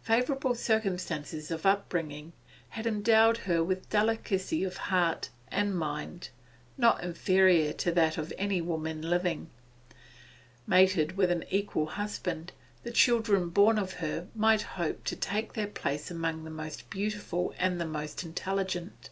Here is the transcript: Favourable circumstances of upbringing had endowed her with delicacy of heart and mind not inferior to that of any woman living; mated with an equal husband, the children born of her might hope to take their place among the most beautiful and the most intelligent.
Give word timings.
Favourable 0.00 0.54
circumstances 0.54 1.50
of 1.50 1.66
upbringing 1.66 2.32
had 2.70 2.86
endowed 2.86 3.36
her 3.44 3.62
with 3.62 3.90
delicacy 3.90 4.64
of 4.64 4.78
heart 4.78 5.28
and 5.48 5.76
mind 5.76 6.30
not 6.78 7.04
inferior 7.04 7.70
to 7.74 7.92
that 7.92 8.16
of 8.16 8.32
any 8.38 8.62
woman 8.62 9.02
living; 9.02 9.50
mated 10.66 11.18
with 11.18 11.30
an 11.30 11.44
equal 11.50 11.84
husband, 11.84 12.50
the 12.82 12.90
children 12.90 13.50
born 13.50 13.78
of 13.78 13.92
her 14.00 14.28
might 14.34 14.62
hope 14.62 15.04
to 15.04 15.16
take 15.16 15.52
their 15.52 15.66
place 15.66 16.10
among 16.10 16.44
the 16.44 16.50
most 16.50 16.88
beautiful 16.88 17.52
and 17.58 17.78
the 17.78 17.84
most 17.84 18.24
intelligent. 18.24 19.10